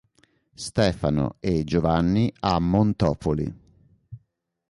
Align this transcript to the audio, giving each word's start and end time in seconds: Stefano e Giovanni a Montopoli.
Stefano 0.55 1.35
e 1.39 1.63
Giovanni 1.63 2.33
a 2.39 2.57
Montopoli. 2.57 3.53